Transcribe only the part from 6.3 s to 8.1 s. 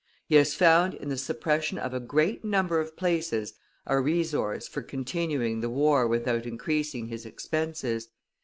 increasing his expenses.